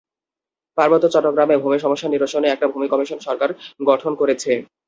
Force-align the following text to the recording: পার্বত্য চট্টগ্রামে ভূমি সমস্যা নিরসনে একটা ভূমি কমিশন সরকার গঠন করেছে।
পার্বত্য 0.77 1.05
চট্টগ্রামে 1.15 1.55
ভূমি 1.63 1.77
সমস্যা 1.79 2.07
নিরসনে 2.09 2.47
একটা 2.51 2.67
ভূমি 2.71 2.87
কমিশন 2.89 3.19
সরকার 3.27 3.49
গঠন 3.89 4.11
করেছে। 4.21 4.51